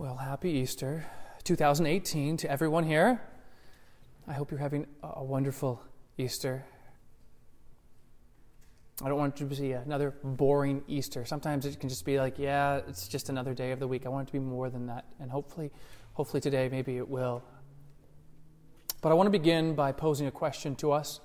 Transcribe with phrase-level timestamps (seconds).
[0.00, 1.04] Well, happy Easter
[1.44, 3.20] 2018 to everyone here.
[4.26, 5.82] I hope you're having a wonderful
[6.16, 6.64] Easter.
[9.04, 11.26] I don't want it to be another boring Easter.
[11.26, 14.06] Sometimes it can just be like, yeah, it's just another day of the week.
[14.06, 15.04] I want it to be more than that.
[15.20, 15.70] And hopefully,
[16.14, 17.42] hopefully today maybe it will.
[19.02, 21.20] But I want to begin by posing a question to us.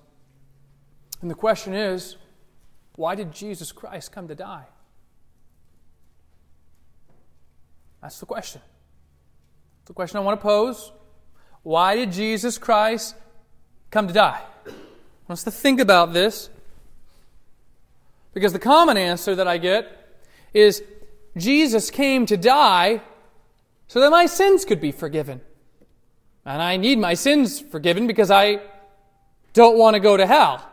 [1.21, 2.17] And the question is,
[2.97, 4.65] why did Jesus Christ come to die?
[8.05, 8.61] That's the question.
[9.85, 10.91] The question I want to pose
[11.63, 13.15] why did Jesus Christ
[13.89, 14.43] come to die?
[14.67, 14.69] I
[15.27, 16.51] want us to think about this
[18.31, 20.21] because the common answer that I get
[20.53, 20.83] is
[21.35, 23.01] Jesus came to die
[23.87, 25.41] so that my sins could be forgiven.
[26.45, 28.59] And I need my sins forgiven because I
[29.53, 30.63] don't want to go to hell.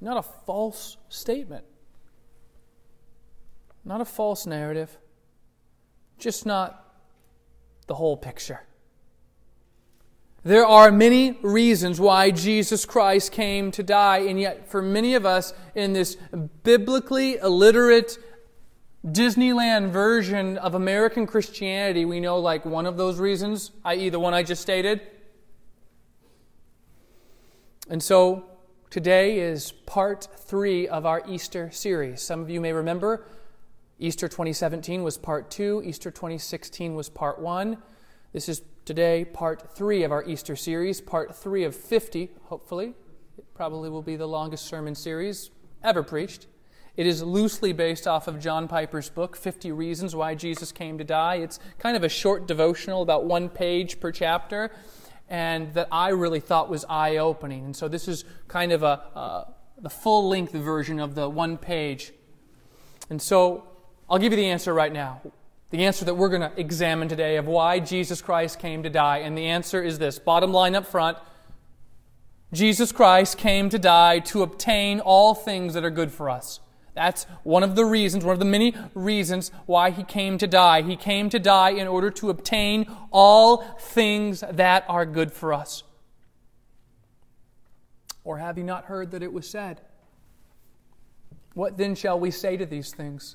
[0.00, 1.64] Not a false statement.
[3.84, 4.96] Not a false narrative,
[6.18, 6.84] just not
[7.86, 8.60] the whole picture.
[10.42, 15.24] There are many reasons why Jesus Christ came to die, and yet, for many of
[15.24, 16.16] us in this
[16.62, 18.18] biblically illiterate
[19.06, 24.34] Disneyland version of American Christianity, we know like one of those reasons, i.e., the one
[24.34, 25.00] I just stated.
[27.88, 28.44] And so,
[28.90, 32.22] today is part three of our Easter series.
[32.22, 33.26] Some of you may remember
[34.04, 37.78] Easter 2017 was part two, Easter 2016 was part one.
[38.34, 42.92] This is today part three of our Easter series, part three of 50, hopefully.
[43.38, 45.50] It probably will be the longest sermon series
[45.82, 46.46] ever preached.
[46.98, 51.04] It is loosely based off of John Piper's book, 50 Reasons Why Jesus Came to
[51.04, 51.36] Die.
[51.36, 54.70] It's kind of a short devotional, about one page per chapter,
[55.30, 57.64] and that I really thought was eye opening.
[57.64, 59.44] And so this is kind of a, uh,
[59.78, 62.12] the full length version of the one page.
[63.08, 63.70] And so
[64.08, 65.20] I'll give you the answer right now.
[65.70, 69.18] The answer that we're going to examine today of why Jesus Christ came to die.
[69.18, 71.18] And the answer is this bottom line up front
[72.52, 76.60] Jesus Christ came to die to obtain all things that are good for us.
[76.94, 80.82] That's one of the reasons, one of the many reasons why he came to die.
[80.82, 85.82] He came to die in order to obtain all things that are good for us.
[88.22, 89.80] Or have you not heard that it was said?
[91.54, 93.34] What then shall we say to these things?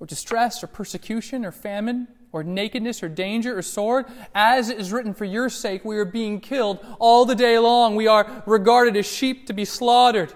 [0.00, 4.06] Or distress or persecution or famine or nakedness or danger or sword.
[4.34, 7.94] As it is written, for your sake we are being killed all the day long.
[7.94, 10.32] We are regarded as sheep to be slaughtered.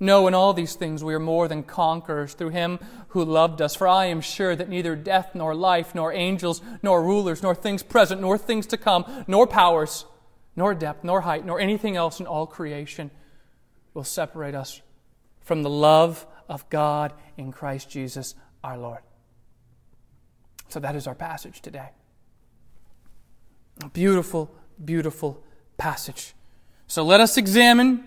[0.00, 3.74] No, in all these things we are more than conquerors through him who loved us.
[3.74, 7.82] For I am sure that neither death nor life, nor angels, nor rulers, nor things
[7.82, 10.06] present, nor things to come, nor powers,
[10.54, 13.10] nor depth, nor height, nor anything else in all creation
[13.92, 14.80] will separate us
[15.40, 19.00] from the love of God in Christ Jesus our Lord.
[20.68, 21.90] So that is our passage today.
[23.82, 24.50] A beautiful,
[24.84, 25.42] beautiful
[25.76, 26.34] passage.
[26.86, 28.04] So let us examine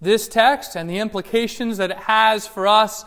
[0.00, 3.04] this text and the implications that it has for us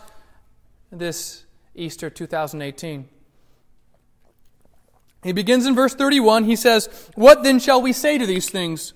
[0.91, 1.45] this
[1.75, 3.07] Easter 2018.
[5.23, 6.45] He begins in verse 31.
[6.45, 8.93] He says, What then shall we say to these things?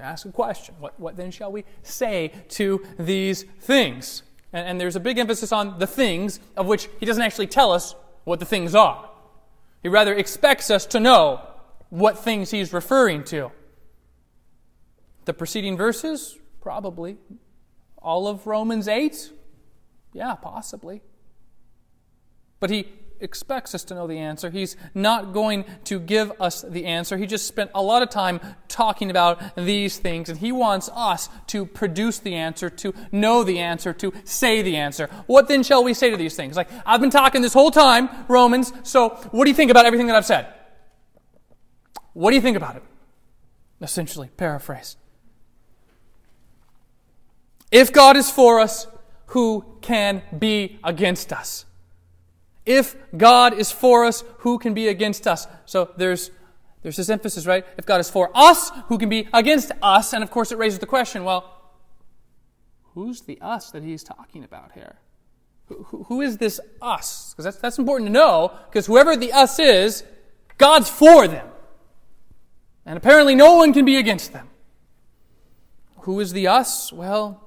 [0.00, 0.74] Ask a question.
[0.78, 4.22] What, what then shall we say to these things?
[4.52, 7.72] And, and there's a big emphasis on the things, of which he doesn't actually tell
[7.72, 7.94] us
[8.24, 9.08] what the things are.
[9.82, 11.46] He rather expects us to know
[11.90, 13.50] what things he's referring to.
[15.24, 16.38] The preceding verses?
[16.60, 17.18] Probably.
[17.98, 19.32] All of Romans 8?
[20.12, 21.02] Yeah, possibly.
[22.60, 22.86] But he
[23.22, 24.50] expects us to know the answer.
[24.50, 27.16] He's not going to give us the answer.
[27.16, 31.28] He just spent a lot of time talking about these things, and he wants us
[31.48, 35.08] to produce the answer, to know the answer, to say the answer.
[35.26, 36.56] What then shall we say to these things?
[36.56, 40.08] Like, I've been talking this whole time, Romans, so what do you think about everything
[40.08, 40.52] that I've said?
[42.12, 42.82] What do you think about it?
[43.80, 44.96] Essentially, paraphrase.
[47.70, 48.86] If God is for us,
[49.26, 51.64] who can be against us?
[52.64, 55.46] If God is for us, who can be against us?
[55.66, 56.30] So there's,
[56.82, 57.64] there's this emphasis, right?
[57.76, 60.12] If God is for us, who can be against us?
[60.12, 61.72] And of course, it raises the question well,
[62.94, 64.96] who's the us that he's talking about here?
[65.66, 67.32] Who, who is this us?
[67.32, 70.04] Because that's, that's important to know, because whoever the us is,
[70.58, 71.48] God's for them.
[72.84, 74.48] And apparently no one can be against them.
[76.00, 76.92] Who is the us?
[76.92, 77.41] Well,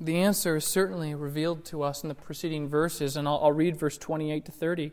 [0.00, 3.76] the answer is certainly revealed to us in the preceding verses, and I'll, I'll read
[3.76, 4.92] verse 28 to 30.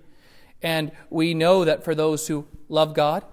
[0.61, 3.23] And we know that for those who love God,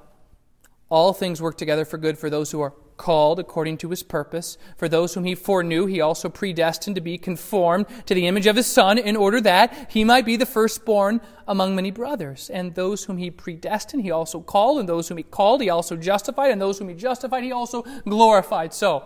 [0.88, 4.56] all things work together for good for those who are called according to his purpose.
[4.76, 8.54] For those whom he foreknew, he also predestined to be conformed to the image of
[8.54, 12.50] his Son, in order that he might be the firstborn among many brothers.
[12.50, 15.96] And those whom he predestined, he also called, and those whom he called, he also
[15.96, 18.72] justified, and those whom he justified, he also glorified.
[18.72, 19.04] So,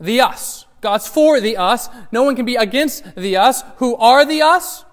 [0.00, 0.64] the us.
[0.80, 1.88] God's for the us.
[2.12, 3.62] No one can be against the us.
[3.76, 4.84] Who are the us?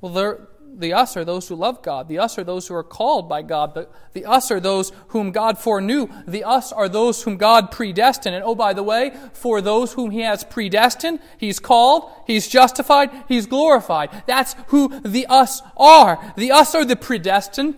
[0.00, 0.48] Well,
[0.78, 2.08] the us are those who love God.
[2.08, 3.74] The us are those who are called by God.
[3.74, 6.08] The, the us are those whom God foreknew.
[6.26, 8.36] The us are those whom God predestined.
[8.36, 13.10] And oh, by the way, for those whom He has predestined, He's called, He's justified,
[13.26, 14.22] He's glorified.
[14.26, 16.32] That's who the us are.
[16.36, 17.76] The us are the predestined.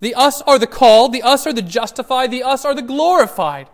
[0.00, 1.12] The us are the called.
[1.12, 2.30] The us are the justified.
[2.30, 3.68] The us are the glorified.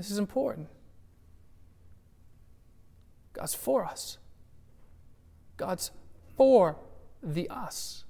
[0.00, 0.66] This is important.
[3.34, 4.16] God's for us.
[5.58, 5.90] God's
[6.38, 6.78] for
[7.22, 8.04] the us.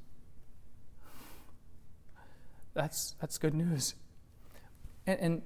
[2.74, 3.96] That's, that's good news.
[5.04, 5.42] And, and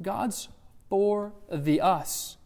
[0.00, 0.48] God's
[0.88, 2.38] for the us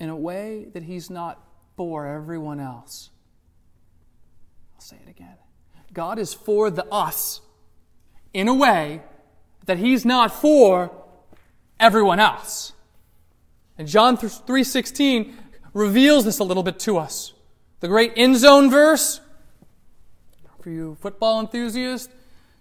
[0.00, 1.46] in a way that He's not
[1.76, 3.10] for everyone else.
[4.74, 5.36] I'll say it again.
[5.92, 7.42] God is for the us
[8.32, 9.02] in a way
[9.66, 11.02] that He's not for
[11.78, 12.72] everyone else.
[13.78, 15.34] And John 3:16
[15.72, 17.34] reveals this a little bit to us.
[17.80, 19.20] The great end zone verse,
[20.60, 22.12] for you football enthusiasts,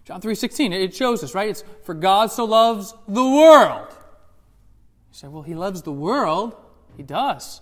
[0.05, 1.49] John 3.16, it shows us, right?
[1.49, 3.87] It's, for God so loves the world.
[3.89, 6.55] You say, well, he loves the world.
[6.95, 7.61] He does.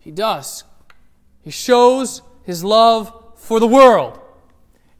[0.00, 0.64] He does.
[1.40, 4.18] He shows his love for the world.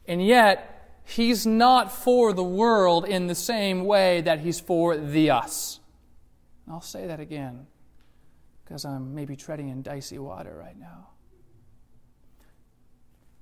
[0.07, 0.72] And yet,
[1.03, 5.79] he's not for the world in the same way that he's for the us.
[6.69, 7.67] I'll say that again
[8.63, 11.09] because I'm maybe treading in dicey water right now.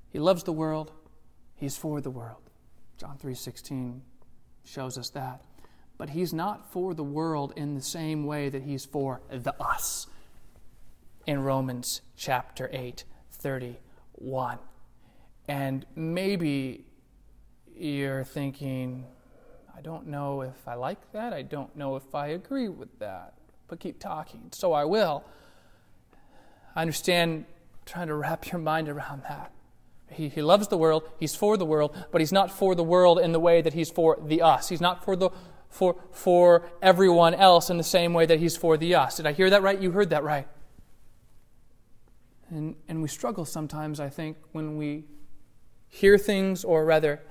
[0.10, 0.92] He loves the world,
[1.56, 2.50] he's for the world.
[2.98, 4.02] John 3:16
[4.64, 5.42] shows us that.
[5.98, 10.08] But he's not for the world in the same way that he's for the us.
[11.28, 14.58] In Romans chapter 8, 31.
[15.48, 16.86] And maybe
[17.82, 19.06] you're thinking,
[19.76, 21.34] I don't know if I like that.
[21.34, 23.34] I don't know if I agree with that
[23.72, 24.50] but keep talking.
[24.52, 25.24] So I will.
[26.76, 27.46] I understand
[27.86, 29.52] trying to wrap your mind around that.
[30.12, 33.18] He, he loves the world, he's for the world, but he's not for the world
[33.18, 34.68] in the way that he's for the us.
[34.68, 35.30] He's not for the
[35.70, 39.16] for for everyone else in the same way that he's for the us.
[39.16, 39.82] Did I hear that right?
[39.82, 40.50] You heard that right.
[42.50, 45.06] And and we struggle sometimes, I think, when we
[45.88, 47.22] hear things or rather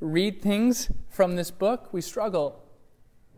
[0.00, 2.62] read things from this book, we struggle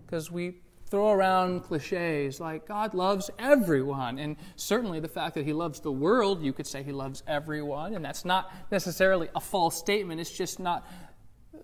[0.06, 0.54] because we
[0.86, 4.18] throw around cliches like God loves everyone.
[4.18, 7.94] And certainly the fact that He loves the world, you could say He loves everyone.
[7.94, 10.86] And that's not necessarily a false statement, it's just not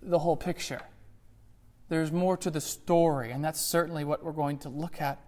[0.02, 0.80] the whole picture.
[1.90, 5.20] There's more to the story, and that's certainly what we're going to look at.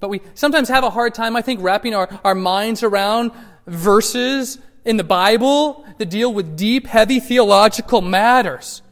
[0.00, 3.32] But we sometimes have a hard time, I think, wrapping our, our minds around
[3.66, 8.82] verses in the Bible that deal with deep, heavy theological matters.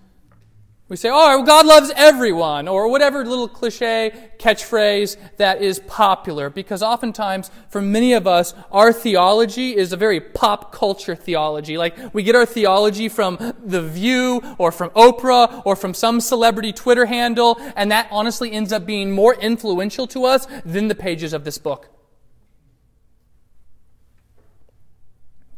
[0.89, 6.49] We say, oh, well, God loves everyone, or whatever little cliche catchphrase that is popular,
[6.49, 11.77] because oftentimes, for many of us, our theology is a very pop culture theology.
[11.77, 16.73] Like, we get our theology from The View, or from Oprah, or from some celebrity
[16.73, 21.35] Twitter handle, and that honestly ends up being more influential to us than the pages
[21.35, 21.91] of this book.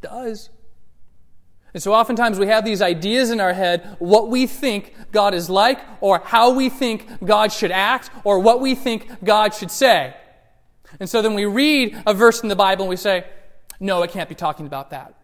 [0.02, 0.50] It does.
[1.72, 5.48] And so oftentimes we have these ideas in our head, what we think God is
[5.48, 10.14] like, or how we think God should act, or what we think God should say.
[10.98, 13.24] And so then we read a verse in the Bible and we say,
[13.78, 15.14] no, it can't be talking about that.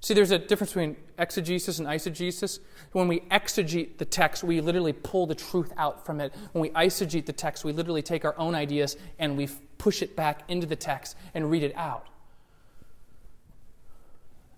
[0.00, 2.58] See, there's a difference between exegesis and eisegesis.
[2.92, 6.34] When we exegete the text, we literally pull the truth out from it.
[6.52, 9.48] When we eisegete the text, we literally take our own ideas and we
[9.78, 12.06] push it back into the text and read it out.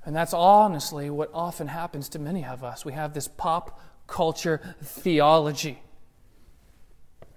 [0.07, 2.85] And that's honestly what often happens to many of us.
[2.85, 5.81] We have this pop culture theology.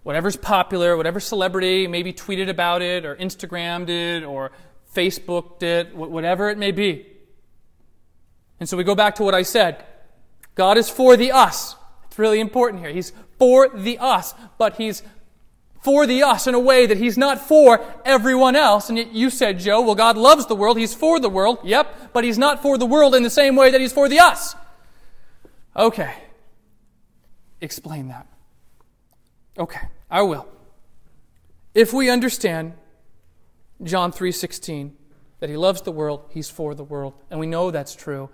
[0.04, 4.52] Whatever's popular, whatever celebrity maybe tweeted about it or Instagrammed it or
[4.96, 7.08] Facebooked it, whatever it may be.
[8.60, 9.84] And so we go back to what I said.
[10.54, 11.76] God is for the us.
[12.06, 12.92] It's really important here.
[12.92, 15.02] He's for the us, but He's
[15.82, 18.90] for the us in a way that he's not for everyone else.
[18.90, 20.78] And yet you said, Joe, well, God loves the world.
[20.78, 21.60] He's for the world.
[21.64, 22.12] Yep.
[22.14, 24.56] But he's not for the world in the same way that he's for the us.
[25.76, 26.14] Okay.
[27.62, 28.28] Explain that.
[29.58, 29.88] Okay.
[30.10, 30.48] I will.
[31.74, 32.74] If we understand
[33.84, 34.92] John 3:16
[35.40, 38.30] that he loves the world, he's for the world, and we know that's true,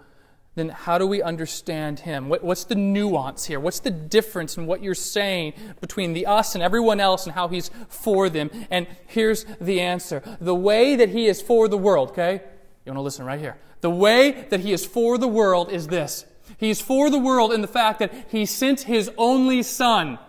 [0.56, 2.30] then how do we understand him?
[2.30, 3.60] What, what's the nuance here?
[3.60, 7.50] What's the difference in what you're saying between the us and everyone else and how
[7.50, 8.50] he's for them?
[8.72, 10.24] And here's the answer.
[10.40, 12.42] The way that he is for the world, okay?
[12.86, 13.58] You want to listen right here.
[13.82, 16.26] The way that he is for the world is this.
[16.58, 20.20] He's for the world in the fact that he sent his only son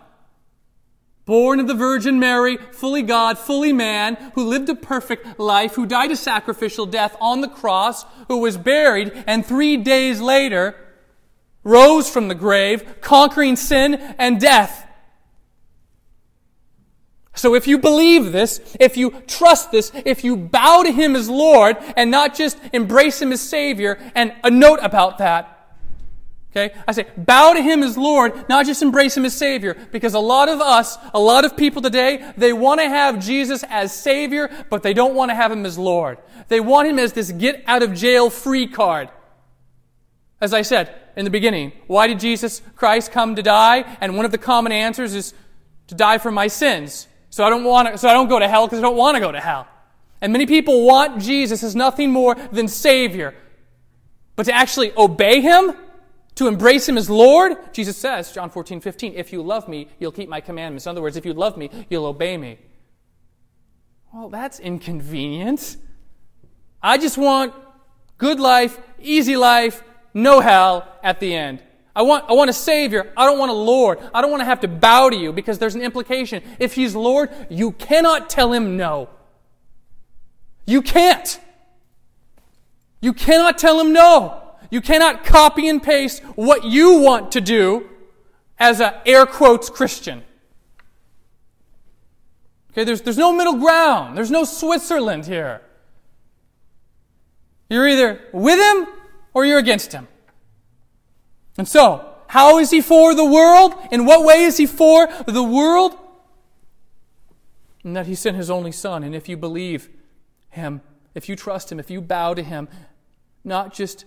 [1.27, 5.85] born of the Virgin Mary, fully God, fully man, who lived a perfect life, who
[5.85, 10.73] died a sacrificial death on the cross, who was buried, and three days later
[11.63, 14.85] rose from the grave, conquering sin and death.
[17.35, 21.29] So if you believe this, if you trust this, if you bow to Him as
[21.29, 25.56] Lord and not just embrace Him as Savior, and a note about that,
[26.57, 26.75] Okay?
[26.87, 29.75] I say, bow to Him as Lord, not just embrace Him as Savior.
[29.91, 33.63] Because a lot of us, a lot of people today, they want to have Jesus
[33.69, 36.17] as Savior, but they don't want to have Him as Lord.
[36.47, 39.09] They want Him as this get out of jail free card.
[40.41, 43.97] As I said in the beginning, why did Jesus Christ come to die?
[44.01, 45.33] And one of the common answers is
[45.87, 47.07] to die for my sins.
[47.29, 49.15] So I don't want to, so I don't go to hell because I don't want
[49.15, 49.67] to go to hell.
[50.21, 53.35] And many people want Jesus as nothing more than Savior.
[54.35, 55.75] But to actually obey Him,
[56.37, 60.11] to embrace him as Lord, Jesus says, John 14, 15, if you love me, you'll
[60.11, 60.85] keep my commandments.
[60.85, 62.59] In other words, if you love me, you'll obey me.
[64.13, 65.77] Well, that's inconvenient.
[66.81, 67.53] I just want
[68.17, 71.63] good life, easy life, no hell at the end.
[71.95, 73.11] I want, I want a Savior.
[73.17, 73.99] I don't want a Lord.
[74.13, 76.43] I don't want to have to bow to you because there's an implication.
[76.59, 79.09] If He's Lord, you cannot tell Him no.
[80.67, 81.39] You can't.
[83.01, 84.46] You cannot tell Him no.
[84.69, 87.89] You cannot copy and paste what you want to do
[88.59, 90.23] as a air quotes Christian.
[92.71, 94.17] Okay, there's, there's no middle ground.
[94.17, 95.61] There's no Switzerland here.
[97.69, 98.87] You're either with him
[99.33, 100.07] or you're against him.
[101.57, 103.73] And so, how is he for the world?
[103.91, 105.97] In what way is he for the world?
[107.83, 109.03] And that he sent his only son.
[109.03, 109.89] And if you believe
[110.49, 110.81] him,
[111.15, 112.67] if you trust him, if you bow to him,
[113.43, 114.05] not just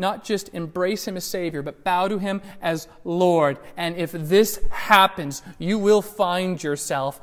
[0.00, 3.58] not just embrace Him as Savior, but bow to Him as Lord.
[3.76, 7.20] And if this happens, you will find yourself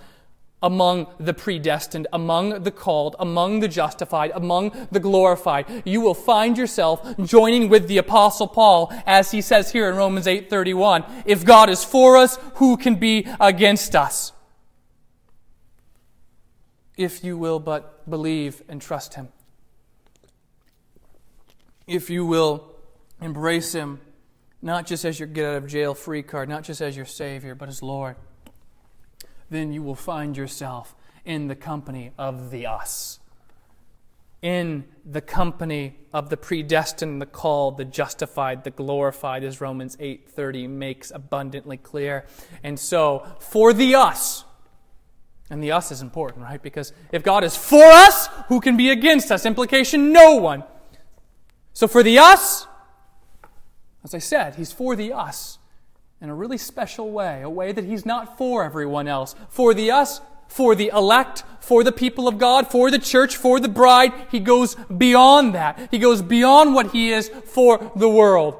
[0.63, 5.83] among the predestined, among the called, among the justified, among the glorified.
[5.85, 10.25] You will find yourself joining with the apostle Paul as he says here in Romans
[10.25, 14.31] 8:31, if God is for us, who can be against us?
[16.95, 19.29] If you will but believe and trust him
[21.87, 22.75] if you will
[23.21, 24.01] embrace Him,
[24.61, 27.55] not just as your get out of jail free card, not just as your Savior,
[27.55, 28.17] but as Lord,
[29.49, 33.19] then you will find yourself in the company of the us.
[34.41, 40.67] In the company of the predestined, the called, the justified, the glorified, as Romans 8:30
[40.67, 42.25] makes abundantly clear.
[42.63, 44.45] And so, for the us,
[45.49, 46.61] and the us is important, right?
[46.61, 49.45] Because if God is for us, who can be against us?
[49.45, 50.63] Implication no one.
[51.77, 52.65] So for the us,
[54.03, 55.59] as I said, he's for the us
[56.19, 59.35] in a really special way, a way that he's not for everyone else.
[59.49, 63.59] For the us, for the elect, for the people of God, for the church, for
[63.59, 65.89] the bride, he goes beyond that.
[65.91, 68.55] He goes beyond what he is for the world.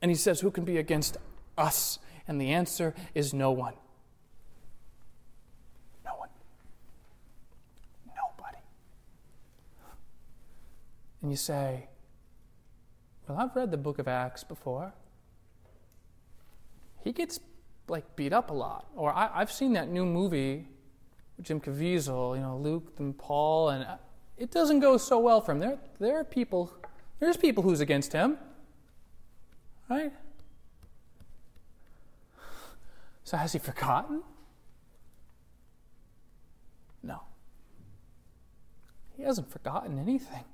[0.00, 1.18] And he says, Who can be against
[1.58, 1.98] us?
[2.26, 3.74] And the answer is no one.
[11.24, 11.88] And you say,
[13.26, 14.92] Well, I've read the book of Acts before.
[17.02, 17.40] He gets
[17.88, 18.86] like beat up a lot.
[18.94, 20.66] Or I, have seen that new movie,
[21.40, 23.96] Jim Caviezel, you know, Luke and Paul, and uh,
[24.36, 25.60] it doesn't go so well for him.
[25.60, 26.70] There, there are people,
[27.20, 28.36] there's people who's against him,
[29.88, 30.12] right?
[33.24, 34.22] So has he forgotten?
[37.02, 37.22] No.
[39.16, 40.44] He hasn't forgotten anything.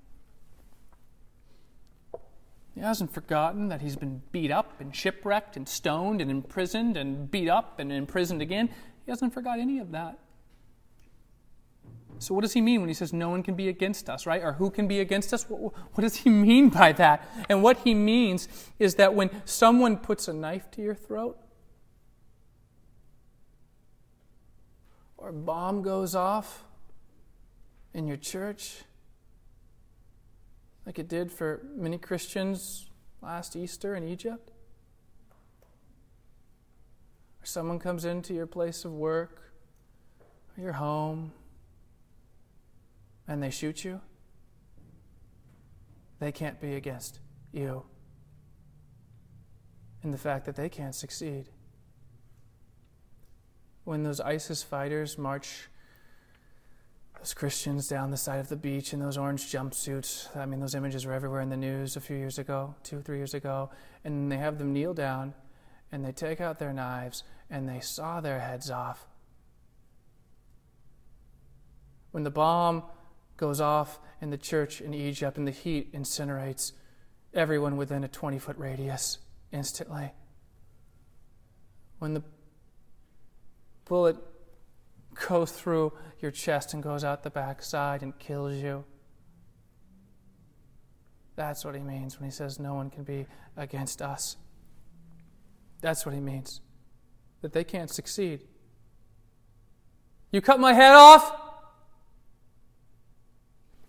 [2.75, 7.31] He hasn't forgotten that he's been beat up and shipwrecked and stoned and imprisoned and
[7.31, 8.69] beat up and imprisoned again.
[9.05, 10.19] He hasn't forgot any of that.
[12.21, 14.43] So, what does he mean when he says no one can be against us, right?
[14.43, 15.49] Or who can be against us?
[15.49, 17.27] What, what, does he mean by that?
[17.49, 18.47] And what he means
[18.79, 21.39] is that when someone puts a knife to your throat,
[25.17, 26.65] or a bomb goes off
[27.95, 28.83] in your church,
[30.91, 32.91] like it did for many Christians
[33.23, 34.51] last Easter in Egypt?
[37.41, 39.53] Or someone comes into your place of work
[40.57, 41.31] or your home
[43.29, 44.01] and they shoot you?
[46.19, 47.21] They can't be against
[47.53, 47.85] you
[50.03, 51.51] in the fact that they can't succeed.
[53.85, 55.69] When those ISIS fighters march
[57.21, 60.35] those Christians down the side of the beach in those orange jumpsuits.
[60.35, 63.19] I mean, those images were everywhere in the news a few years ago, two, three
[63.19, 63.71] years ago.
[64.05, 65.35] And they have them kneel down
[65.93, 69.07] and they take out their knives and they saw their heads off.
[72.12, 72.85] When the bomb
[73.37, 76.73] goes off in the church in Egypt and the heat incinerates
[77.35, 79.19] everyone within a 20 foot radius
[79.53, 80.12] instantly.
[81.99, 82.23] When the
[83.85, 84.17] bullet
[85.29, 88.85] goes through your chest and goes out the back side and kills you.
[91.37, 94.37] That's what he means when he says no one can be against us.
[95.81, 96.61] That's what he means.
[97.41, 98.43] That they can't succeed.
[100.33, 101.35] You cut my head off?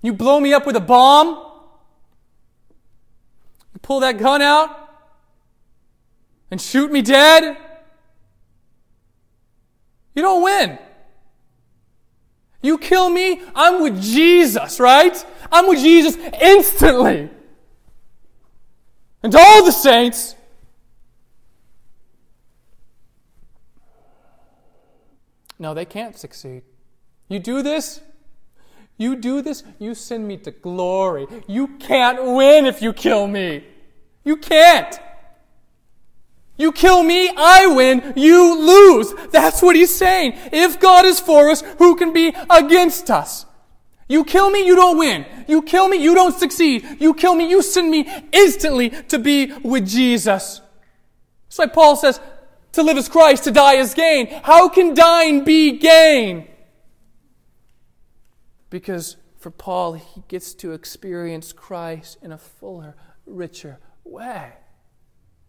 [0.01, 1.27] You blow me up with a bomb?
[3.73, 4.69] You pull that gun out
[6.49, 7.57] and shoot me dead?
[10.15, 10.79] You don't win.
[12.61, 15.25] You kill me, I'm with Jesus, right?
[15.51, 17.29] I'm with Jesus instantly.
[19.23, 20.35] And all the saints.
[25.57, 26.63] No, they can't succeed.
[27.29, 28.01] You do this,
[28.97, 31.27] you do this, you send me to glory.
[31.47, 33.63] You can't win if you kill me.
[34.23, 34.99] You can't.
[36.61, 39.15] You kill me, I win, you lose.
[39.31, 40.33] That's what he's saying.
[40.53, 43.47] If God is for us, who can be against us?
[44.07, 45.25] You kill me, you don't win.
[45.47, 46.85] You kill me, you don't succeed.
[46.99, 50.61] You kill me, you send me instantly to be with Jesus.
[51.47, 52.19] That's why Paul says,
[52.73, 54.27] to live as Christ, to die as gain.
[54.43, 56.47] How can dying be gain?
[58.69, 62.95] Because for Paul, he gets to experience Christ in a fuller,
[63.25, 64.53] richer way.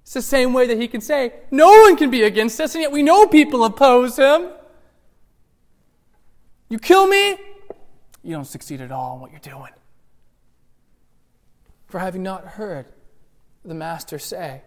[0.03, 2.83] It's the same way that he can say, No one can be against us, and
[2.83, 4.49] yet we know people oppose him.
[6.69, 7.37] You kill me,
[8.23, 9.73] you don't succeed at all in what you're doing.
[11.87, 12.87] For having not heard
[13.65, 14.63] the Master say,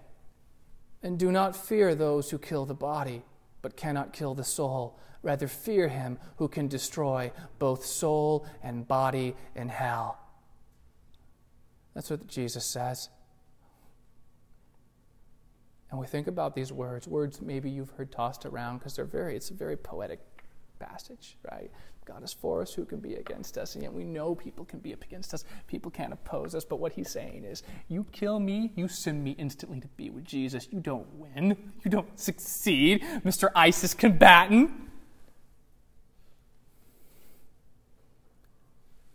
[1.01, 3.23] And do not fear those who kill the body,
[3.61, 4.99] but cannot kill the soul.
[5.23, 10.19] Rather, fear him who can destroy both soul and body in hell.
[11.95, 13.09] That's what Jesus says.
[15.91, 19.35] And we think about these words, words maybe you've heard tossed around because they're very,
[19.35, 20.19] it's a very poetic
[20.79, 21.71] passage, right?
[22.05, 23.73] God is for us, who can be against us?
[23.73, 25.43] And yet we know people can be up against us.
[25.67, 26.63] People can't oppose us.
[26.63, 30.23] But what he's saying is, you kill me, you send me instantly to be with
[30.23, 30.67] Jesus.
[30.71, 31.57] You don't win.
[31.83, 33.49] You don't succeed, Mr.
[33.55, 34.71] ISIS combatant.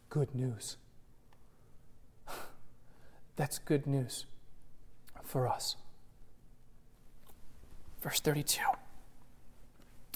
[0.09, 0.77] Good news.
[3.37, 4.27] That's good news
[5.23, 5.77] for us.
[8.01, 8.61] Verse 32.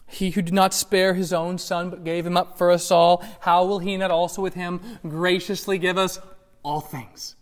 [0.07, 3.25] He who did not spare his own son, but gave him up for us all,
[3.41, 6.21] how will he not also with him graciously give us
[6.63, 7.37] all things?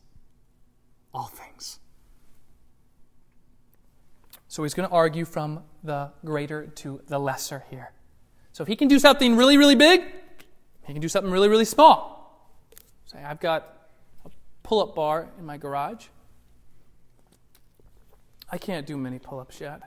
[1.13, 1.81] All things.
[4.49, 7.93] So he's going to argue from the greater to the lesser here.
[8.53, 10.03] So if he can do something really, really big,
[10.85, 12.59] he can do something really, really small.
[13.07, 13.89] Say, I've got
[14.25, 14.31] a
[14.63, 16.07] pull up bar in my garage.
[18.51, 19.83] I can't do many pull ups yet.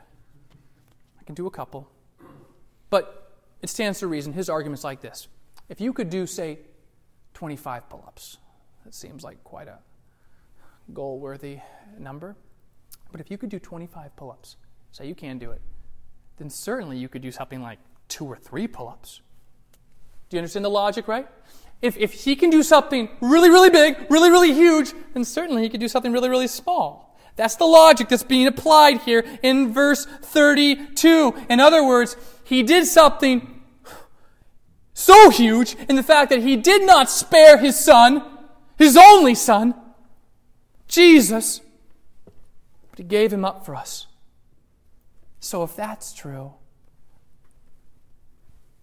[1.25, 1.89] I can do a couple.
[2.91, 4.33] But it stands to reason.
[4.33, 5.27] His argument's like this
[5.69, 6.59] If you could do, say,
[7.33, 8.37] 25 pull ups,
[8.83, 9.79] that seems like quite a
[10.93, 11.59] goal worthy
[11.97, 12.35] number.
[13.11, 14.57] But if you could do 25 pull ups,
[14.91, 15.61] say you can do it,
[16.37, 19.21] then certainly you could do something like two or three pull ups.
[20.29, 21.27] Do you understand the logic, right?
[21.81, 25.69] If, if he can do something really, really big, really, really huge, then certainly he
[25.69, 27.04] could do something really, really small.
[27.35, 31.33] That's the logic that's being applied here in verse 32.
[31.49, 33.61] In other words, he did something
[34.93, 38.23] so huge in the fact that he did not spare his son,
[38.77, 39.75] his only son,
[40.87, 41.59] Jesus,
[42.89, 44.07] but he gave him up for us.
[45.41, 46.53] So if that's true,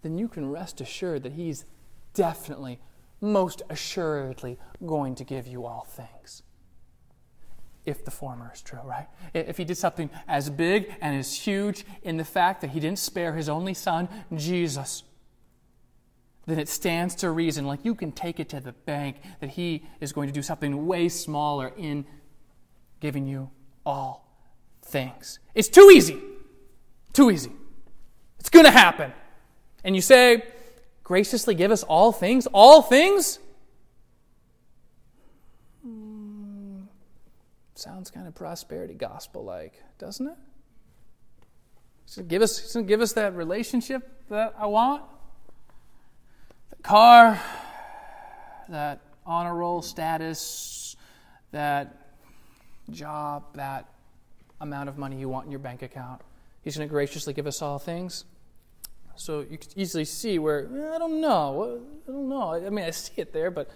[0.03, 1.65] then you can rest assured that he's
[2.13, 2.79] definitely,
[3.19, 6.42] most assuredly going to give you all things
[7.85, 9.07] if the former is true, right?
[9.33, 12.99] If he did something as big and as huge in the fact that he didn't
[12.99, 15.03] spare his only son, Jesus,
[16.45, 19.85] then it stands to reason, like you can take it to the bank, that He
[20.01, 22.05] is going to do something way smaller in
[22.99, 23.49] giving you
[23.85, 24.27] all
[24.81, 25.39] things.
[25.55, 26.19] It's too easy.
[27.13, 27.51] Too easy.
[28.39, 29.13] It's going to happen.
[29.83, 30.43] And you say,
[31.03, 32.47] graciously give us all things?
[32.47, 33.39] All things?
[37.75, 40.37] Sounds kind of prosperity gospel like, doesn't it?
[42.05, 45.03] He's going give us, he's going to give us that relationship that I want
[46.69, 47.41] The car,
[48.69, 50.95] that honor roll status,
[51.51, 52.15] that
[52.89, 53.89] job, that
[54.61, 56.21] amount of money you want in your bank account.
[56.61, 58.25] He's going to graciously give us all things.
[59.15, 61.81] So you can easily see where, I don't know.
[62.07, 62.53] I don't know.
[62.53, 63.69] I mean, I see it there, but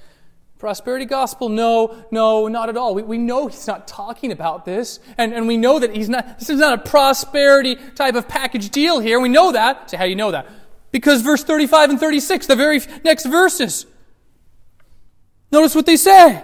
[0.59, 2.95] prosperity gospel, no, no, not at all.
[2.95, 4.99] We, we know he's not talking about this.
[5.17, 8.69] And, and we know that he's not, this is not a prosperity type of package
[8.69, 9.19] deal here.
[9.19, 9.91] We know that.
[9.91, 10.47] Say, how do you know that?
[10.91, 13.85] Because verse 35 and 36, the very next verses,
[15.51, 16.43] notice what they say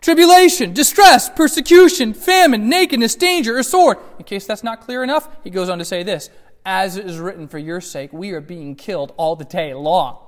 [0.00, 3.98] tribulation, distress, persecution, famine, nakedness, danger, or sword.
[4.18, 6.28] In case that's not clear enough, he goes on to say this
[6.66, 10.21] As it is written for your sake, we are being killed all the day long.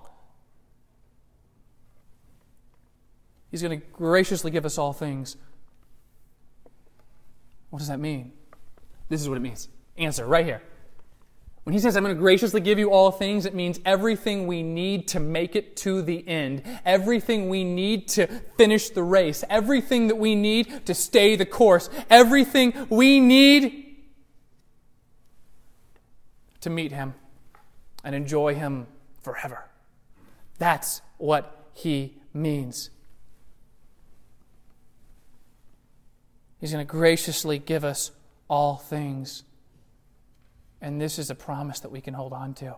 [3.54, 5.36] He's going to graciously give us all things.
[7.70, 8.32] What does that mean?
[9.08, 9.68] This is what it means.
[9.96, 10.60] Answer right here.
[11.62, 14.64] When he says, I'm going to graciously give you all things, it means everything we
[14.64, 20.08] need to make it to the end, everything we need to finish the race, everything
[20.08, 23.98] that we need to stay the course, everything we need
[26.60, 27.14] to meet him
[28.02, 28.88] and enjoy him
[29.22, 29.70] forever.
[30.58, 32.90] That's what he means.
[36.64, 38.11] He's going to graciously give us
[38.48, 39.42] all things.
[40.81, 42.77] And this is a promise that we can hold on to.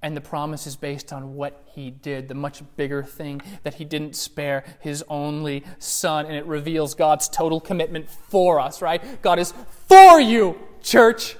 [0.00, 3.84] And the promise is based on what he did, the much bigger thing that he
[3.84, 6.24] didn't spare his only son.
[6.24, 9.20] And it reveals God's total commitment for us, right?
[9.20, 9.52] God is
[9.88, 11.36] for you, church.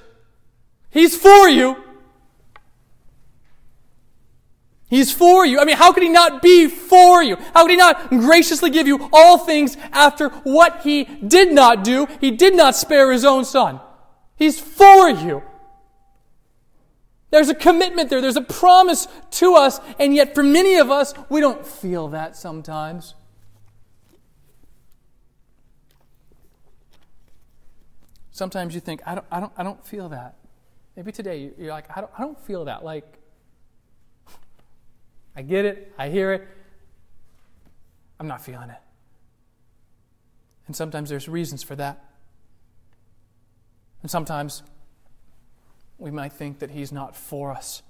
[0.91, 1.83] He's for you.
[4.89, 5.59] He's for you.
[5.59, 7.35] I mean, how could he not be for you?
[7.53, 12.07] How could he not graciously give you all things after what he did not do?
[12.21, 13.81] He did not spare his own son.
[14.37, 15.43] He's for you.
[17.29, 21.13] There's a commitment there, there's a promise to us, and yet for many of us,
[21.27, 23.15] we don't feel that sometimes.
[28.31, 30.35] Sometimes you think, I don't, I don't, I don't feel that.
[30.95, 32.85] Maybe today you're like, I don't, I don't feel that.
[32.85, 33.16] Like,
[35.37, 36.47] I get it, I hear it,
[38.19, 38.81] I'm not feeling it.
[40.65, 42.03] And sometimes there's reasons for that.
[44.01, 44.63] And sometimes
[45.99, 47.83] we might think that He's not for us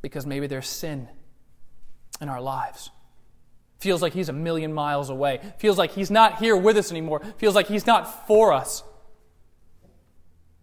[0.00, 1.06] because maybe there's sin
[2.18, 2.90] in our lives.
[3.78, 5.40] Feels like He's a million miles away.
[5.58, 7.20] Feels like He's not here with us anymore.
[7.36, 8.82] Feels like He's not for us.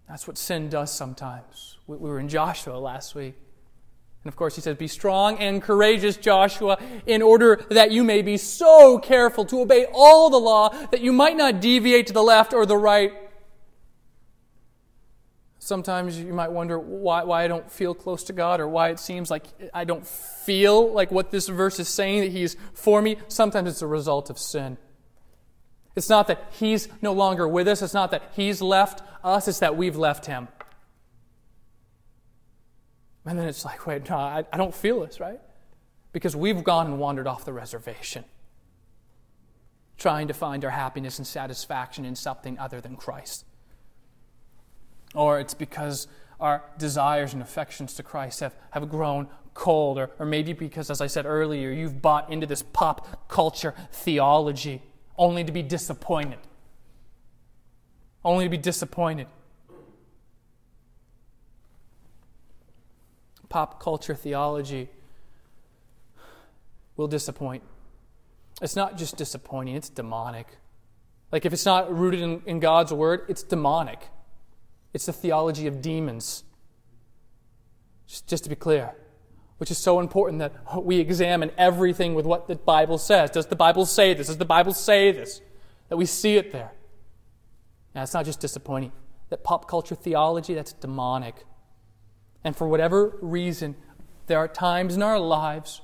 [0.09, 1.77] That's what sin does sometimes.
[1.85, 3.35] We were in Joshua last week.
[4.23, 8.21] And of course, he says, Be strong and courageous, Joshua, in order that you may
[8.21, 12.23] be so careful to obey all the law that you might not deviate to the
[12.23, 13.13] left or the right
[15.67, 18.99] Sometimes you might wonder why, why I don't feel close to God or why it
[18.99, 23.17] seems like I don't feel like what this verse is saying, that He's for me.
[23.27, 24.77] Sometimes it's a result of sin.
[25.93, 29.59] It's not that He's no longer with us, it's not that He's left us, it's
[29.59, 30.47] that we've left Him.
[33.27, 35.39] And then it's like, wait, no, I, I don't feel this, right?
[36.13, 38.23] Because we've gone and wandered off the reservation,
[39.97, 43.45] trying to find our happiness and satisfaction in something other than Christ
[45.13, 46.07] or it's because
[46.39, 51.01] our desires and affections to Christ have, have grown cold, or, or maybe because, as
[51.01, 54.83] I said earlier, you've bought into this pop culture theology
[55.17, 56.37] only to be disappointed.
[58.23, 59.27] Only to be disappointed.
[63.49, 64.89] Pop culture theology
[66.95, 67.63] will disappoint.
[68.61, 70.47] It's not just disappointing, it's demonic.
[71.31, 74.07] Like if it's not rooted in, in God's word, it's demonic.
[74.93, 76.43] It's the theology of demons.
[78.07, 78.95] Just, just to be clear,
[79.57, 83.29] which is so important that we examine everything with what the Bible says.
[83.29, 84.27] Does the Bible say this?
[84.27, 85.41] Does the Bible say this?
[85.89, 86.71] That we see it there.
[87.93, 88.91] Now, it's not just disappointing.
[89.29, 91.45] That pop culture theology, that's demonic.
[92.43, 93.75] And for whatever reason,
[94.27, 95.81] there are times in our lives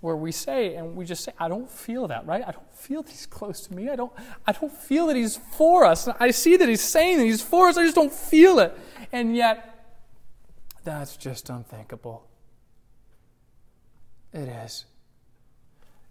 [0.00, 2.42] where we say and we just say i don't feel that right?
[2.46, 3.90] I don't feel that he's close to me.
[3.90, 4.12] I don't
[4.46, 6.08] i don't feel that he's for us.
[6.08, 7.76] I see that he's saying that he's for us.
[7.76, 8.76] I just don't feel it.
[9.12, 9.66] And yet
[10.84, 12.26] that's just unthinkable.
[14.32, 14.86] It is.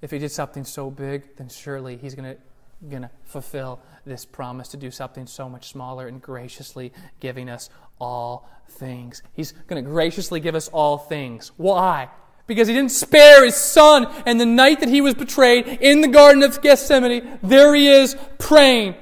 [0.01, 2.41] If he did something so big, then surely he's going to
[2.87, 7.69] going to fulfill this promise to do something so much smaller and graciously giving us
[7.99, 9.21] all things.
[9.33, 11.51] He's going to graciously give us all things.
[11.57, 12.09] Why?
[12.47, 14.07] Because he didn't spare his son.
[14.25, 18.15] And the night that he was betrayed in the Garden of Gethsemane, there he is
[18.37, 18.95] praying,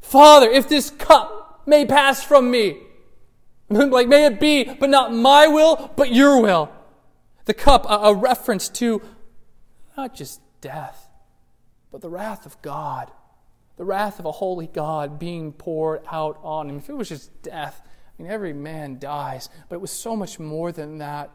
[0.00, 2.78] Father, if this cup may pass from me,
[3.68, 6.70] like may it be, but not my will, but your will.
[7.46, 9.02] The cup, a, a reference to
[9.96, 11.08] not just death,
[11.90, 13.10] but the wrath of God.
[13.76, 16.78] The wrath of a holy God being poured out on him.
[16.78, 17.85] If it was just death,
[18.18, 21.30] I mean, every man dies, but it was so much more than that.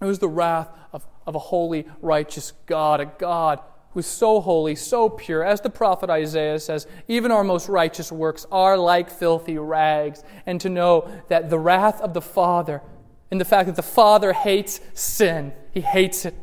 [0.00, 4.40] It was the wrath of, of a holy, righteous God, a God who is so
[4.40, 5.44] holy, so pure.
[5.44, 10.24] As the prophet Isaiah says, even our most righteous works are like filthy rags.
[10.46, 12.82] And to know that the wrath of the Father
[13.30, 16.34] and the fact that the Father hates sin, He hates it,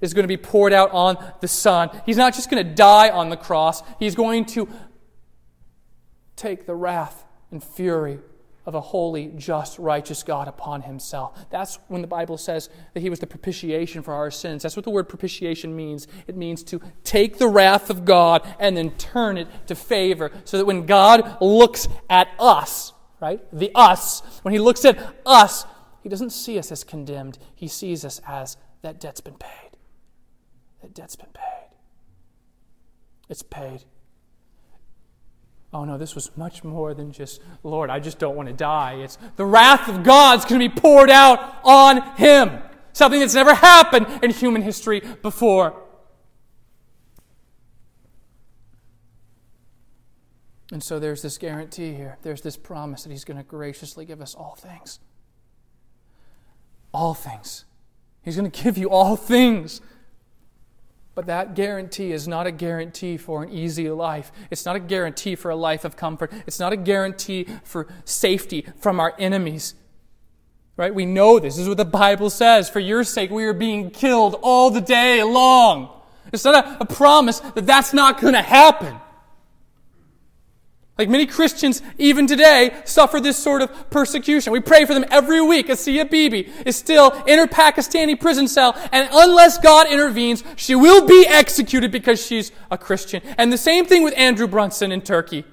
[0.00, 1.90] is going to be poured out on the Son.
[2.06, 4.66] He's not just going to die on the cross, He's going to
[6.34, 8.20] take the wrath and fury
[8.70, 11.36] of a holy, just, righteous God upon himself.
[11.50, 14.62] That's when the Bible says that he was the propitiation for our sins.
[14.62, 16.06] That's what the word propitiation means.
[16.28, 20.56] It means to take the wrath of God and then turn it to favor so
[20.56, 25.66] that when God looks at us, right, the us, when he looks at us,
[26.00, 27.38] he doesn't see us as condemned.
[27.56, 29.70] He sees us as that debt's been paid.
[30.80, 31.74] That debt's been paid.
[33.28, 33.82] It's paid.
[35.72, 38.94] Oh no, this was much more than just, Lord, I just don't want to die.
[38.94, 42.58] It's the wrath of God's going to be poured out on him.
[42.92, 45.80] Something that's never happened in human history before.
[50.72, 52.18] And so there's this guarantee here.
[52.22, 55.00] There's this promise that he's going to graciously give us all things.
[56.92, 57.64] All things.
[58.22, 59.80] He's going to give you all things.
[61.14, 64.30] But that guarantee is not a guarantee for an easy life.
[64.50, 66.32] It's not a guarantee for a life of comfort.
[66.46, 69.74] It's not a guarantee for safety from our enemies.
[70.76, 70.94] Right?
[70.94, 71.56] We know this.
[71.56, 72.70] This is what the Bible says.
[72.70, 75.90] For your sake, we are being killed all the day long.
[76.32, 78.96] It's not a, a promise that that's not going to happen.
[81.00, 84.52] Like many Christians, even today, suffer this sort of persecution.
[84.52, 85.70] We pray for them every week.
[85.70, 91.06] Asia Bibi is still in her Pakistani prison cell, and unless God intervenes, she will
[91.06, 93.22] be executed because she's a Christian.
[93.38, 95.46] And the same thing with Andrew Brunson in Turkey.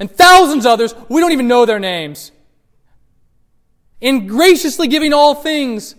[0.00, 2.32] And thousands others, we don't even know their names.
[4.00, 5.94] In graciously giving all things,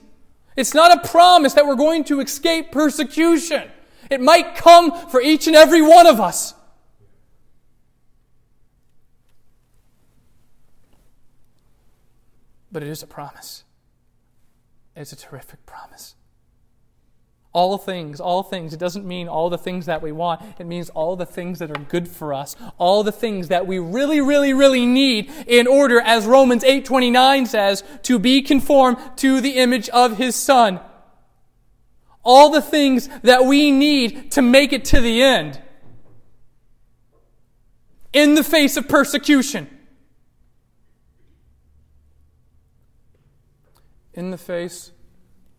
[0.58, 3.72] it's not a promise that we're going to escape persecution.
[4.10, 6.54] It might come for each and every one of us.
[12.72, 13.64] But it is a promise.
[14.96, 16.16] It's a terrific promise.
[17.54, 18.74] All things, all things.
[18.74, 20.42] It doesn't mean all the things that we want.
[20.58, 22.56] It means all the things that are good for us.
[22.78, 27.84] All the things that we really, really, really need in order, as Romans 8.29 says,
[28.04, 30.80] to be conformed to the image of His Son.
[32.24, 35.62] All the things that we need to make it to the end.
[38.14, 39.68] In the face of persecution.
[44.14, 44.92] In the face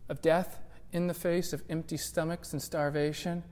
[0.09, 0.59] of death,
[0.91, 3.43] in the face of empty stomachs and starvation.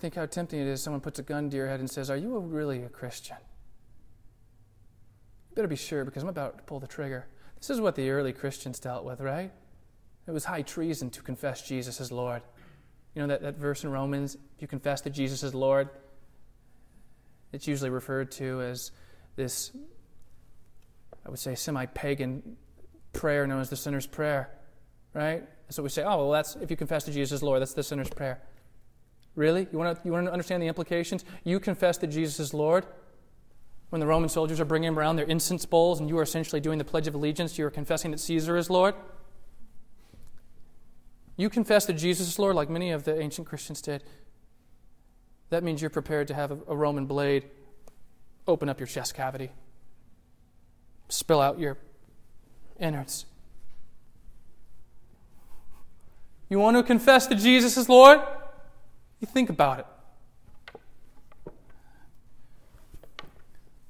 [0.00, 2.16] Think how tempting it is someone puts a gun to your head and says, Are
[2.16, 3.36] you really a Christian?
[5.50, 7.26] You better be sure because I'm about to pull the trigger.
[7.58, 9.52] This is what the early Christians dealt with, right?
[10.26, 12.42] It was high treason to confess Jesus as Lord.
[13.14, 15.88] You know that, that verse in Romans, if you confess that Jesus is Lord,
[17.52, 18.90] it's usually referred to as
[19.36, 19.70] this
[21.24, 22.56] I would say, semi pagan
[23.12, 24.50] prayer known as the sinner's prayer,
[25.14, 25.42] right?
[25.68, 27.82] So we say, oh, well, that's if you confess to Jesus as Lord, that's the
[27.82, 28.42] sinner's prayer.
[29.34, 29.66] Really?
[29.72, 31.24] You want to, you want to understand the implications?
[31.44, 32.84] You confess that Jesus is Lord.
[33.88, 36.78] When the Roman soldiers are bringing around their incense bowls and you are essentially doing
[36.78, 38.94] the Pledge of Allegiance, you are confessing that Caesar is Lord.
[41.36, 44.04] You confess that Jesus is Lord, like many of the ancient Christians did.
[45.50, 47.44] That means you're prepared to have a, a Roman blade
[48.46, 49.50] open up your chest cavity
[51.12, 51.78] spill out your
[52.78, 53.26] innards.
[56.48, 58.20] You want to confess that Jesus is Lord?
[59.20, 59.86] You think about it.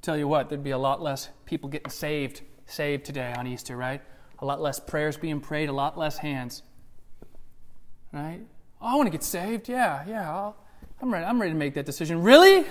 [0.03, 3.77] Tell you what, there'd be a lot less people getting saved saved today on Easter,
[3.77, 4.01] right?
[4.39, 6.63] A lot less prayers being prayed, a lot less hands.
[8.13, 8.41] Right?
[8.81, 9.69] Oh, I want to get saved.
[9.69, 10.31] Yeah, yeah.
[10.31, 10.53] i
[11.01, 11.25] I'm ready.
[11.25, 12.23] I'm ready to make that decision.
[12.23, 12.65] Really?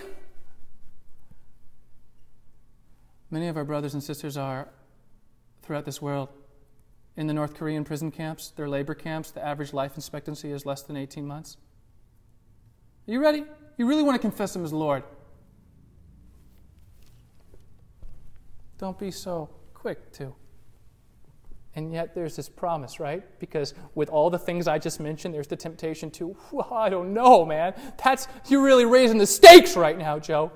[3.32, 4.68] Many of our brothers and sisters are
[5.62, 6.28] throughout this world.
[7.16, 10.82] In the North Korean prison camps, their labor camps, the average life expectancy is less
[10.82, 11.56] than 18 months.
[13.08, 13.46] Are you ready?
[13.78, 15.04] You really want to confess Him as Lord?
[18.78, 20.36] Don't be so quick to.
[21.76, 23.24] And yet there's this promise, right?
[23.40, 27.14] Because with all the things I just mentioned, there's the temptation to, well, I don't
[27.14, 27.74] know, man.
[28.04, 30.52] That's you're really raising the stakes right now, Joe.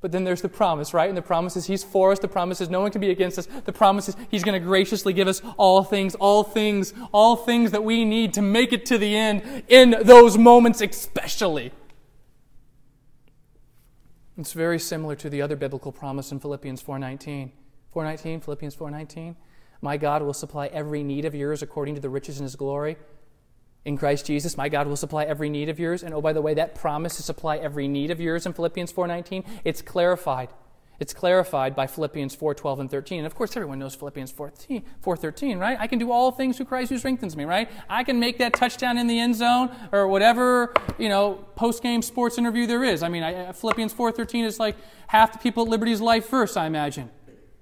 [0.00, 1.08] But then there's the promise, right?
[1.08, 2.18] And the promise is He's for us.
[2.18, 3.46] The promise is no one can be against us.
[3.46, 7.70] The promise is He's going to graciously give us all things, all things, all things
[7.72, 11.72] that we need to make it to the end in those moments, especially.
[14.38, 17.52] It's very similar to the other biblical promise in Philippians 4:19.
[17.94, 19.36] 4:19, Philippians 4:19.
[19.82, 22.96] My God will supply every need of yours according to the riches in his glory.
[23.84, 26.02] In Christ Jesus, my God will supply every need of yours.
[26.02, 28.92] And oh, by the way, that promise to supply every need of yours in Philippians
[28.92, 30.50] 4.19, it's clarified.
[30.98, 33.20] It's clarified by Philippians 4.12 and 13.
[33.20, 35.78] And of course, everyone knows Philippians 4.13, right?
[35.80, 37.70] I can do all things through Christ who strengthens me, right?
[37.88, 42.36] I can make that touchdown in the end zone or whatever, you know, post-game sports
[42.36, 43.02] interview there is.
[43.02, 46.54] I mean, I, uh, Philippians 4.13 is like half the people at Liberty's life verse,
[46.54, 47.08] I imagine.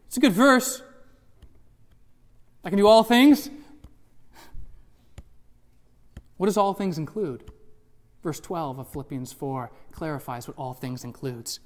[0.09, 0.83] It's a good verse.
[2.64, 3.50] I can do all things.
[6.38, 7.44] What does all things include?
[8.22, 11.61] Verse 12 of Philippians 4 clarifies what all things includes.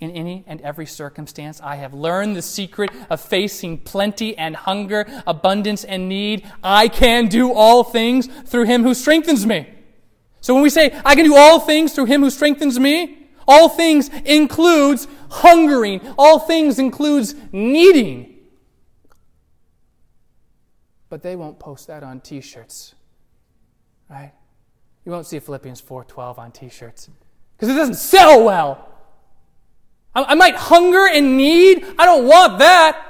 [0.00, 5.06] In any and every circumstance, I have learned the secret of facing plenty and hunger,
[5.26, 6.46] abundance and need.
[6.62, 9.68] I can do all things through him who strengthens me.
[10.40, 13.68] So when we say, I can do all things through him who strengthens me, all
[13.68, 16.00] things includes hungering.
[16.16, 18.38] All things includes needing
[21.08, 22.94] but they won't post that on t-shirts
[24.08, 24.32] right
[25.04, 27.08] you won't see philippians 4.12 on t-shirts
[27.56, 28.88] because it doesn't sell well
[30.14, 33.04] I, I might hunger and need i don't want that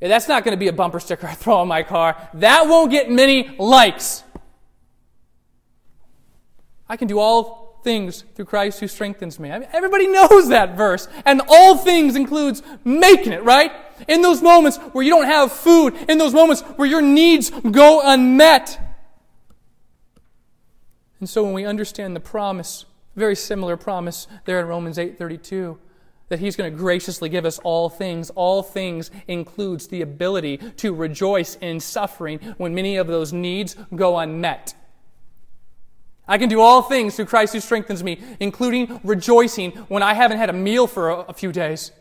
[0.00, 2.66] yeah, that's not going to be a bumper sticker i throw on my car that
[2.66, 4.22] won't get many likes
[6.88, 9.52] i can do all things through Christ who strengthens me.
[9.52, 11.06] I mean, everybody knows that verse.
[11.24, 13.70] And all things includes making it, right?
[14.08, 18.00] In those moments where you don't have food, in those moments where your needs go
[18.02, 18.80] unmet.
[21.20, 22.84] And so when we understand the promise,
[23.16, 25.78] very similar promise there in Romans 8:32,
[26.28, 28.30] that he's going to graciously give us all things.
[28.30, 34.18] All things includes the ability to rejoice in suffering when many of those needs go
[34.18, 34.74] unmet.
[36.26, 40.38] I can do all things through Christ who strengthens me, including rejoicing when I haven't
[40.38, 41.92] had a meal for a, a few days.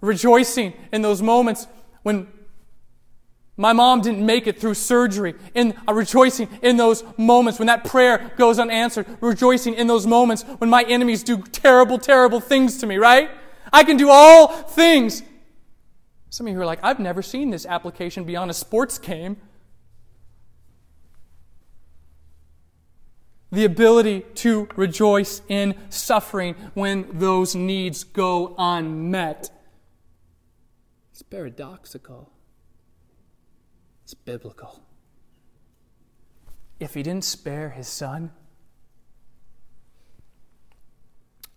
[0.00, 1.66] Rejoicing in those moments
[2.02, 2.28] when
[3.58, 5.34] my mom didn't make it through surgery.
[5.52, 9.06] In uh, rejoicing in those moments when that prayer goes unanswered.
[9.20, 13.30] Rejoicing in those moments when my enemies do terrible, terrible things to me, right?
[13.72, 15.24] I can do all things.
[16.30, 19.36] Some of you are like, I've never seen this application beyond a sports game.
[23.50, 29.50] the ability to rejoice in suffering when those needs go unmet.
[31.12, 32.30] It's paradoxical.
[34.08, 34.80] It's biblical.
[36.80, 38.30] If he didn't spare his son,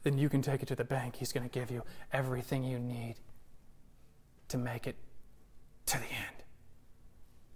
[0.04, 1.16] then you can take it to the bank.
[1.16, 3.16] He's going to give you everything you need
[4.50, 4.98] to make it
[5.86, 6.44] to the end.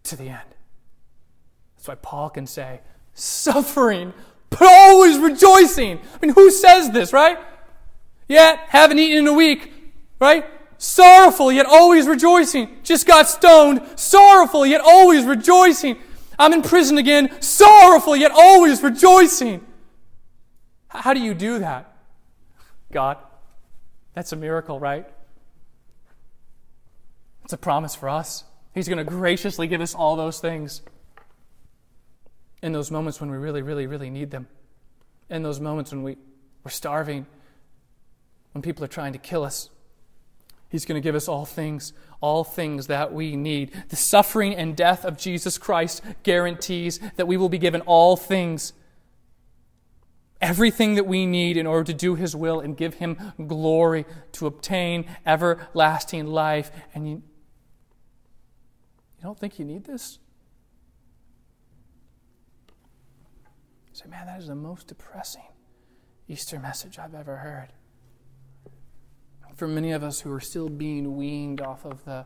[0.04, 0.56] To the end.
[1.76, 2.80] That's why Paul can say,
[3.14, 4.14] suffering,
[4.50, 6.00] but always rejoicing.
[6.00, 7.38] I mean, who says this, right?
[8.30, 9.74] Yet, haven't eaten in a week,
[10.22, 10.46] right?
[10.78, 12.78] Sorrowful, yet always rejoicing.
[12.84, 15.98] Just got stoned, sorrowful, yet always rejoicing.
[16.38, 19.66] I'm in prison again, sorrowful, yet always rejoicing.
[20.88, 21.96] How do you do that?
[22.92, 23.18] God.
[24.14, 25.08] That's a miracle, right?
[27.44, 28.44] It's a promise for us.
[28.74, 30.82] He's going to graciously give us all those things
[32.62, 34.48] in those moments when we really, really, really need them,
[35.30, 36.18] in those moments when we,
[36.64, 37.28] we're starving,
[38.54, 39.70] when people are trying to kill us.
[40.76, 43.72] He's going to give us all things, all things that we need.
[43.88, 48.74] The suffering and death of Jesus Christ guarantees that we will be given all things,
[50.42, 53.18] everything that we need in order to do His will and give Him
[53.48, 56.72] glory, to obtain everlasting life.
[56.94, 57.16] And you,
[59.18, 60.20] you don't think you need this?
[63.94, 65.48] say, man, that is the most depressing
[66.28, 67.70] Easter message I've ever heard.
[69.56, 72.26] For many of us who are still being weaned off of the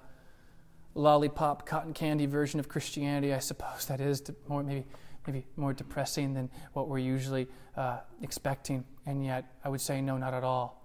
[0.95, 4.85] lollipop, cotton candy version of Christianity, I suppose that is more maybe
[5.27, 8.83] maybe more depressing than what we're usually uh, expecting.
[9.05, 10.81] And yet, I would say no, not at all.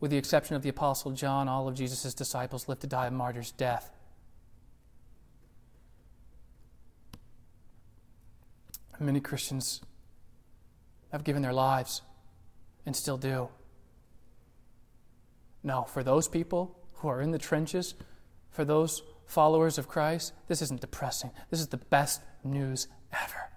[0.00, 3.10] with the exception of the Apostle John, all of Jesus' disciples lived to die a
[3.10, 3.90] martyr's death.
[8.98, 9.82] Many Christians
[11.12, 12.02] have given their lives
[12.86, 13.48] and still do.
[15.66, 17.96] No, for those people who are in the trenches,
[18.50, 21.32] for those followers of Christ, this isn't depressing.
[21.50, 23.50] This is the best news ever.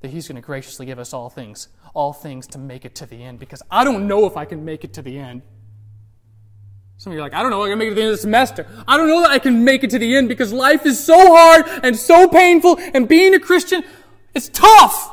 [0.00, 3.06] That He's going to graciously give us all things, all things to make it to
[3.06, 5.42] the end, because I don't know if I can make it to the end.
[6.96, 8.02] Some of you are like, I don't know if I can make it to the
[8.02, 8.66] end of the semester.
[8.86, 11.16] I don't know that I can make it to the end because life is so
[11.34, 13.82] hard and so painful, and being a Christian
[14.32, 15.12] is tough.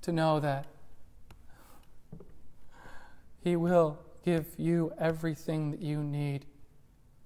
[0.00, 0.64] To know that
[3.48, 6.44] He will give you everything that you need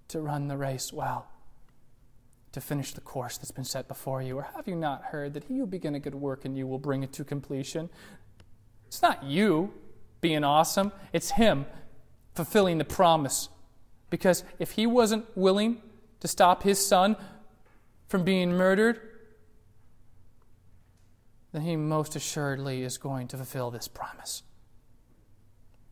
[0.06, 1.26] to run the race well,
[2.52, 4.38] to finish the course that's been set before you?
[4.38, 6.78] Or have you not heard that he who began a good work in you will
[6.78, 7.90] bring it to completion?
[8.86, 9.74] It's not you
[10.20, 11.66] being awesome, it's him
[12.36, 13.48] fulfilling the promise.
[14.08, 15.82] Because if he wasn't willing
[16.20, 17.16] to stop his son
[18.06, 19.00] from being murdered,
[21.50, 24.44] then he most assuredly is going to fulfill this promise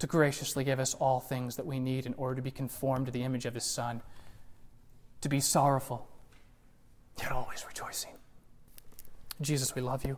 [0.00, 3.12] to graciously give us all things that we need in order to be conformed to
[3.12, 4.02] the image of His Son,
[5.20, 6.08] to be sorrowful,
[7.18, 8.12] yet always rejoicing.
[9.40, 10.16] Jesus, we love you.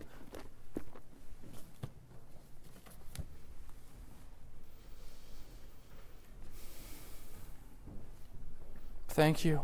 [9.08, 9.62] Thank you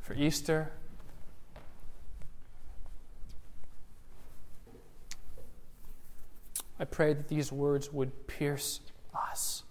[0.00, 0.72] for Easter.
[6.82, 8.80] I pray that these words would pierce
[9.14, 9.62] us,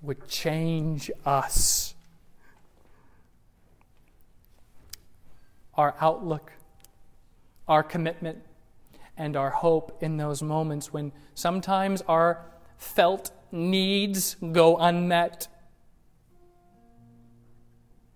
[0.00, 1.94] would change us.
[5.74, 6.50] Our outlook,
[7.68, 8.38] our commitment,
[9.18, 12.46] and our hope in those moments when sometimes our
[12.78, 15.46] felt needs go unmet.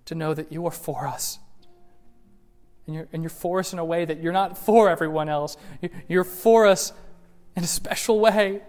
[0.07, 1.41] To know that you are for us
[2.89, 5.59] and you're, and you're for us in a way that you're not for everyone else.
[6.09, 6.95] You're for us
[7.55, 8.63] in a special way.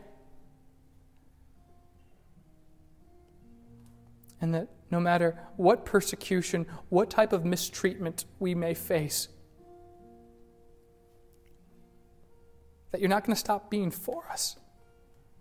[4.42, 9.30] And that no matter what persecution, what type of mistreatment we may face,
[12.92, 14.58] that you're not going to stop being for us.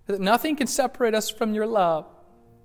[0.07, 2.07] That nothing can separate us from your love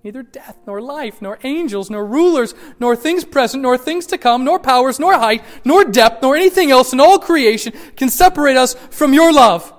[0.03, 4.43] neither death, nor life, nor angels, nor rulers, nor things present, nor things to come,
[4.43, 8.73] nor powers, nor height, nor depth, nor anything else in all creation can separate us
[8.91, 9.73] from your love.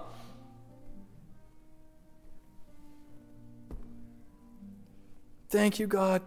[5.50, 6.22] Thank you, God,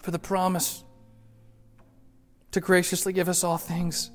[0.00, 0.84] for the promise
[2.52, 4.10] to graciously give us all things.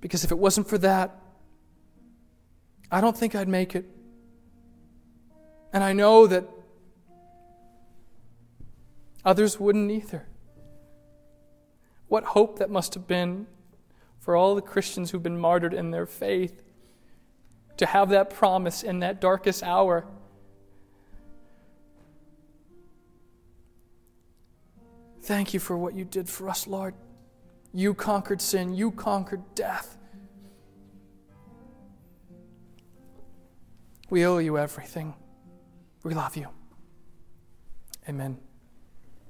[0.00, 1.18] Because if it wasn't for that,
[2.90, 3.86] I don't think I'd make it.
[5.72, 6.44] And I know that
[9.24, 10.26] Others wouldn't either.
[12.08, 13.46] What hope that must have been
[14.20, 16.62] for all the Christians who've been martyred in their faith
[17.76, 20.06] to have that promise in that darkest hour.
[25.22, 26.94] Thank you for what you did for us, Lord.
[27.72, 29.96] You conquered sin, you conquered death.
[34.10, 35.14] We owe you everything.
[36.02, 36.48] We love you.
[38.08, 38.38] Amen.